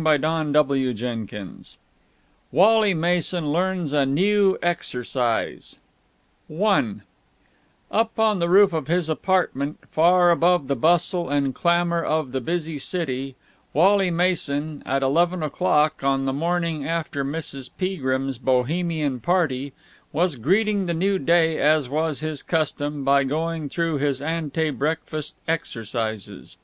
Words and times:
CHAPTER 0.00 0.20
XXI 0.52 1.76
WALLY 2.52 2.94
MASON 2.94 3.50
LEARNS 3.50 3.92
A 3.92 4.06
NEW 4.06 4.56
EXERCISE 4.62 5.78
I 6.68 6.84
Up 7.90 8.16
on 8.16 8.38
the 8.38 8.48
roof 8.48 8.72
of 8.72 8.86
his 8.86 9.08
apartment, 9.08 9.78
far 9.90 10.30
above 10.30 10.68
the 10.68 10.76
bustle 10.76 11.28
and 11.28 11.52
clamour 11.52 12.04
of 12.04 12.30
the 12.30 12.40
busy 12.40 12.78
city, 12.78 13.34
Wally 13.72 14.12
Mason, 14.12 14.84
at 14.86 15.02
eleven 15.02 15.42
o'clock 15.42 16.04
on 16.04 16.26
the 16.26 16.32
morning 16.32 16.86
after 16.86 17.24
Mrs. 17.24 17.68
Peagrim's 17.76 18.38
Bohemian 18.38 19.18
party, 19.18 19.72
was 20.12 20.36
greeting 20.36 20.86
the 20.86 20.94
new 20.94 21.18
day, 21.18 21.58
as 21.60 21.88
was 21.88 22.20
his 22.20 22.40
custom, 22.44 23.02
by 23.02 23.24
going 23.24 23.68
through 23.68 23.98
his 23.98 24.22
ante 24.22 24.70
breakfast 24.70 25.34
exercises. 25.48 26.56